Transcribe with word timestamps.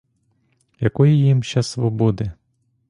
Якої 0.79 1.19
їм 1.19 1.43
ще 1.43 1.63
свободи? 1.63 2.31